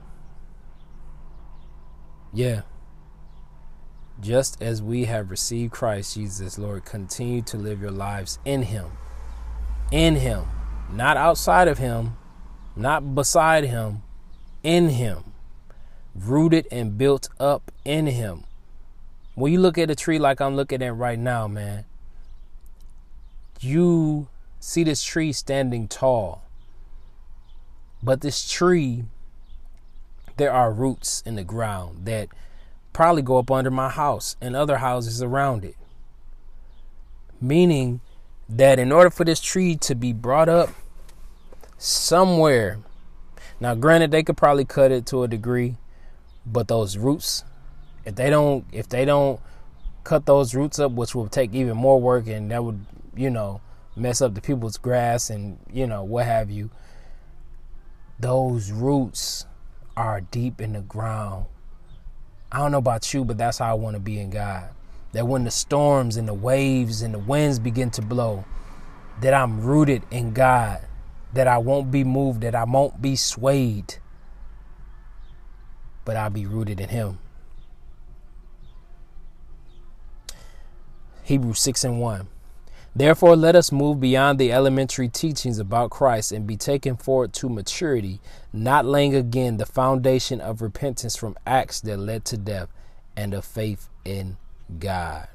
[2.32, 2.62] yeah,
[4.20, 8.92] just as we have received Christ Jesus, Lord, continue to live your lives in Him.
[9.90, 10.44] In Him,
[10.92, 12.16] not outside of Him,
[12.76, 14.02] not beside him,
[14.62, 15.32] in him,
[16.14, 18.44] rooted and built up in him.
[19.34, 21.84] When you look at a tree like I'm looking at right now, man,
[23.60, 24.28] you
[24.60, 26.42] see this tree standing tall.
[28.02, 29.04] But this tree,
[30.36, 32.28] there are roots in the ground that
[32.92, 35.76] probably go up under my house and other houses around it.
[37.40, 38.00] Meaning
[38.48, 40.70] that in order for this tree to be brought up
[41.78, 42.78] somewhere.
[43.60, 45.76] Now, granted, they could probably cut it to a degree,
[46.44, 47.44] but those roots
[48.04, 49.40] If they don't if they don't
[50.02, 52.84] cut those roots up, which will take even more work and that would,
[53.16, 53.60] you know,
[53.96, 56.70] mess up the people's grass and, you know, what have you.
[58.18, 59.46] Those roots
[59.96, 61.46] are deep in the ground.
[62.52, 64.68] I don't know about you, but that's how I want to be in God.
[65.14, 68.44] That when the storms and the waves and the winds begin to blow,
[69.20, 70.80] that I'm rooted in God,
[71.32, 73.96] that I won't be moved, that I won't be swayed,
[76.04, 77.20] but I'll be rooted in Him.
[81.22, 82.26] Hebrews 6 and 1.
[82.96, 87.48] Therefore, let us move beyond the elementary teachings about Christ and be taken forward to
[87.48, 88.20] maturity,
[88.52, 92.68] not laying again the foundation of repentance from acts that led to death
[93.16, 94.36] and of faith in
[94.78, 95.28] God.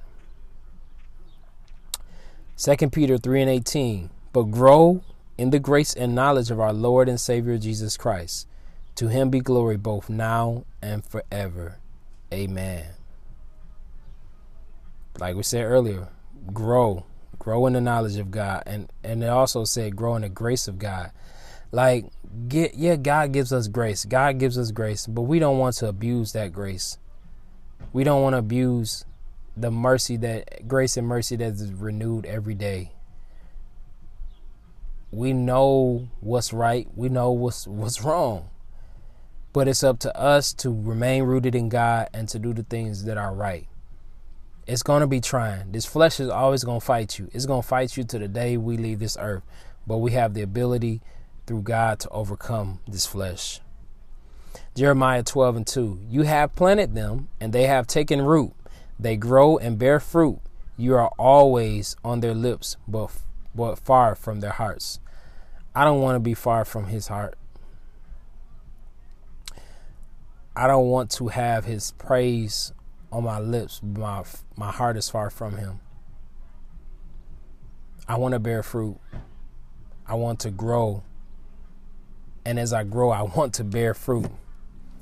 [2.58, 4.10] 2 Peter 3 and 18.
[4.32, 5.02] But grow
[5.38, 8.48] in the grace and knowledge of our Lord and Savior Jesus Christ.
[8.96, 11.78] To him be glory both now and forever.
[12.34, 12.86] Amen
[15.20, 16.08] like we said earlier,
[16.54, 17.06] grow,
[17.38, 20.68] grow in the knowledge of God, and and it also said grow in the grace
[20.68, 21.12] of God.
[21.72, 22.06] Like
[22.48, 24.06] get yeah, God gives us grace.
[24.06, 26.98] God gives us grace, but we don't want to abuse that grace.
[27.92, 29.06] We don't want to abuse
[29.60, 32.94] the mercy that grace and mercy that is renewed every day.
[35.12, 36.88] We know what's right.
[36.96, 38.50] We know what's what's wrong.
[39.52, 43.04] But it's up to us to remain rooted in God and to do the things
[43.06, 43.68] that are right.
[44.68, 45.72] It's going to be trying.
[45.72, 47.30] This flesh is always going to fight you.
[47.34, 49.42] It's going to fight you to the day we leave this earth.
[49.88, 51.02] But we have the ability
[51.48, 53.60] through God to overcome this flesh.
[54.76, 56.00] Jeremiah 12 and 2.
[56.08, 58.54] You have planted them, and they have taken root.
[59.00, 60.40] They grow and bear fruit.
[60.78, 63.12] You are always on their lips, but,
[63.56, 65.00] but far from their hearts.
[65.74, 67.36] I don't want to be far from his heart.
[70.56, 72.74] I don't want to have his praise
[73.12, 74.24] on my lips, my
[74.56, 75.80] my heart is far from him.
[78.08, 78.98] I want to bear fruit.
[80.08, 81.04] I want to grow.
[82.46, 84.30] And as I grow, I want to bear fruit.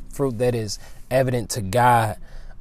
[0.10, 0.80] Fruit that is
[1.10, 2.18] evident to God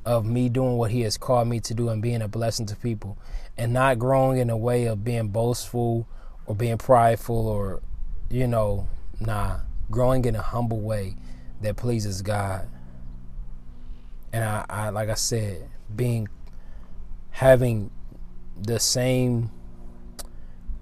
[0.06, 2.76] of me doing what he has called me to do and being a blessing to
[2.76, 3.18] people
[3.58, 6.06] and not growing in a way of being boastful
[6.46, 7.82] or being prideful or
[8.30, 8.88] you know,
[9.20, 9.58] nah,
[9.90, 11.16] growing in a humble way
[11.60, 12.68] that pleases God.
[14.32, 16.28] And I, I like I said, being
[17.30, 17.90] having
[18.56, 19.50] the same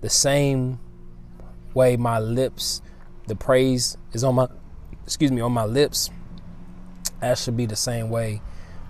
[0.01, 0.79] the same
[1.73, 2.81] way my lips
[3.27, 4.47] the praise is on my
[5.03, 6.11] excuse me on my lips
[7.21, 8.41] that should be the same way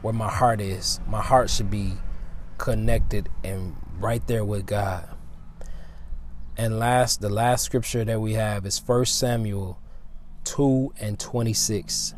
[0.05, 1.01] where my heart is.
[1.09, 1.95] My heart should be
[2.59, 5.09] connected and right there with god.
[6.59, 9.81] And last the last scripture that we have is First samuel
[10.45, 12.15] 2 and 26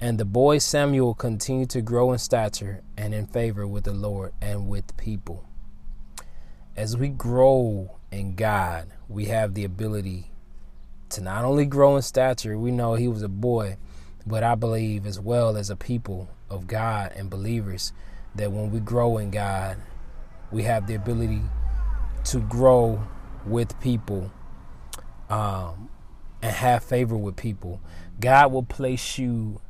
[0.00, 4.32] and the boy Samuel continued to grow in stature and in favor with the Lord
[4.42, 5.44] and with people.
[6.76, 10.30] As we grow in God, we have the ability
[11.10, 13.76] to not only grow in stature, we know he was a boy,
[14.26, 17.92] but I believe as well as a people of God and believers
[18.34, 19.78] that when we grow in God,
[20.50, 21.42] we have the ability
[22.24, 23.02] to grow
[23.44, 24.30] with people
[25.28, 25.88] um,
[26.42, 27.80] and have favor with people.
[28.20, 29.60] God will place you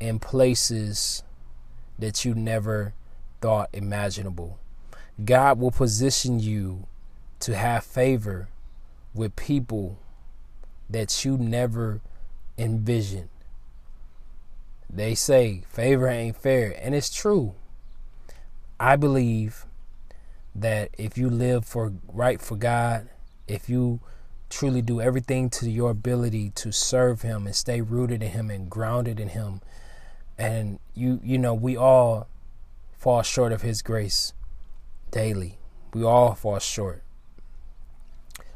[0.00, 1.22] in places
[1.98, 2.94] that you never
[3.40, 4.58] thought imaginable.
[5.24, 6.86] God will position you
[7.40, 8.48] to have favor
[9.14, 9.98] with people
[10.88, 12.00] that you never
[12.56, 13.28] envisioned.
[14.90, 17.54] They say favor ain't fair, and it's true.
[18.80, 19.66] I believe
[20.54, 23.08] that if you live for right for God,
[23.46, 24.00] if you
[24.50, 28.70] truly do everything to your ability to serve him and stay rooted in him and
[28.70, 29.60] grounded in him
[30.38, 32.28] and you you know we all
[32.96, 34.32] fall short of his grace
[35.10, 35.58] daily.
[35.92, 37.02] We all fall short.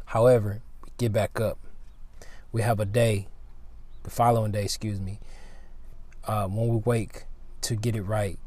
[0.06, 1.58] However we get back up.
[2.52, 3.28] We have a day
[4.02, 5.18] the following day excuse me
[6.26, 7.24] uh, when we wake
[7.60, 8.38] to get it right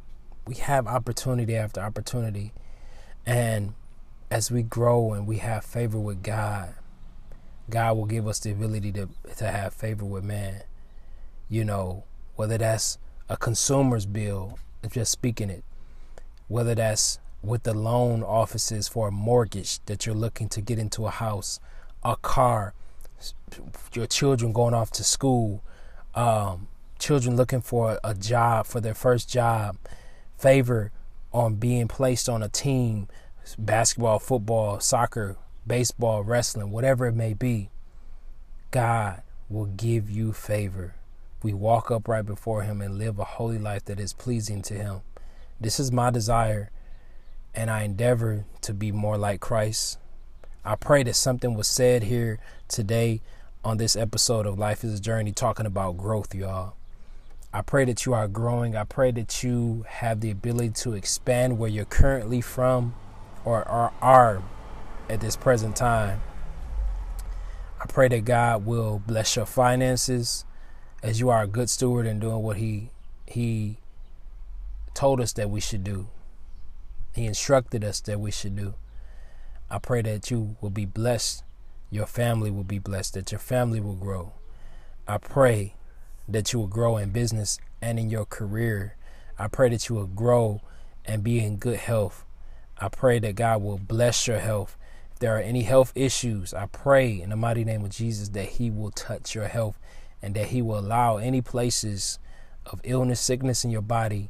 [0.48, 2.54] we have opportunity after opportunity.
[3.26, 3.74] And
[4.30, 6.74] as we grow and we have favor with god
[7.70, 9.08] god will give us the ability to
[9.38, 10.62] to have favor with man.
[11.50, 12.04] You know
[12.36, 12.98] whether that's
[13.30, 14.60] a consumer's bill,
[14.92, 15.64] just speaking it,
[16.48, 21.06] whether that's with the loan offices for a mortgage that you're looking to get into
[21.06, 21.60] a house,
[22.04, 22.74] a car,
[23.94, 25.64] your children going off to school,
[26.14, 26.68] um,
[27.00, 29.78] children looking for a job for their first job,
[30.38, 30.92] favor
[31.32, 33.08] on being placed on a team,
[33.58, 35.38] basketball, football, soccer,
[35.68, 37.70] baseball, wrestling, whatever it may be.
[38.72, 40.96] God will give you favor
[41.46, 45.02] we walk upright before Him and live a holy life that is pleasing to Him.
[45.62, 46.72] This is my desire,
[47.54, 50.00] and I endeavor to be more like Christ.
[50.66, 53.22] I pray that something was said here today
[53.64, 56.76] on this episode of Life is a Journey talking about growth, y'all.
[57.56, 58.76] I pray that you are growing.
[58.76, 62.94] I pray that you have the ability to expand where you're currently from
[63.46, 64.44] or are,
[65.10, 66.22] at this present time.
[67.82, 70.44] I pray that God will bless your finances
[71.02, 72.90] as you are a good steward in doing what he
[73.26, 73.78] he
[74.94, 76.10] told us that we should do.
[77.14, 78.74] He instructed us that we should do.
[79.70, 81.46] I pray that you will be blessed,
[81.90, 84.34] your family will be blessed, that your family will grow.
[85.08, 85.76] I pray
[86.28, 88.96] that you will grow in business and in your career.
[89.38, 90.62] I pray that you will grow
[91.06, 92.26] and be in good health.
[92.78, 94.78] I pray that God will bless your health.
[95.14, 98.50] If there are any health issues, I pray in the mighty name of Jesus that
[98.50, 99.80] He will touch your health
[100.22, 102.20] and that He will allow any places
[102.66, 104.30] of illness, sickness in your body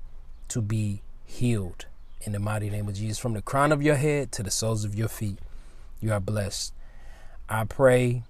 [0.50, 1.86] to be healed
[2.22, 3.18] in the mighty name of Jesus.
[3.18, 5.40] From the crown of your head to the soles of your feet,
[6.02, 6.74] you are blessed.
[7.48, 8.24] I pray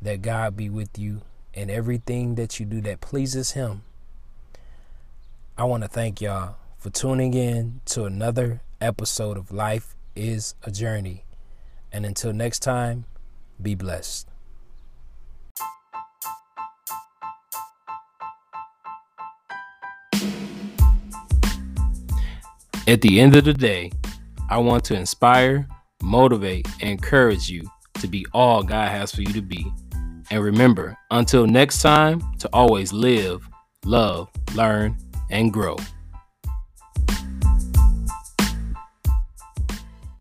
[0.00, 1.22] that God be with you
[1.54, 3.82] in everything that you do that pleases Him.
[5.56, 10.70] I want to thank y'all for tuning in to another episode of Life is a
[10.70, 11.24] Journey.
[11.92, 13.04] And until next time,
[13.60, 14.28] be blessed.
[22.88, 23.92] At the end of the day,
[24.50, 25.68] I want to inspire,
[26.02, 27.62] motivate, and encourage you
[27.94, 29.72] to be all God has for you to be.
[30.32, 33.46] And remember, until next time, to always live,
[33.84, 34.96] love, learn,
[35.28, 35.76] and grow.